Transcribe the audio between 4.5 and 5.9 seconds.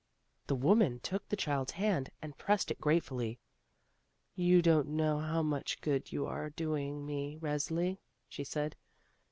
don't know how much